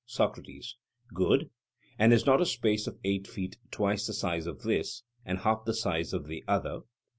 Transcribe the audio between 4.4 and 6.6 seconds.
of this, and half the size of the